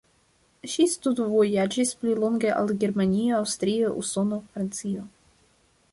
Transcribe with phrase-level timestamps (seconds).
[0.75, 5.09] Ŝi studvojaĝis pli longe al Germanio, Aŭstrio, Usono, Francio.